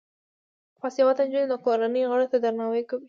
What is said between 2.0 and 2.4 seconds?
غړو ته